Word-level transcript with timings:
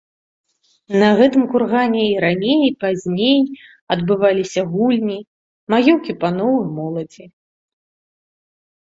На 1.03 1.09
гэтым 1.19 1.43
кургане 1.51 2.01
і 2.05 2.15
раней 2.25 2.59
і 2.69 2.73
пазней 2.85 3.39
адбываліся 3.99 4.61
гульні, 4.75 5.19
маёўкі 5.77 6.11
паноў 6.25 6.53
і 6.67 6.69
моладзі. 6.83 7.25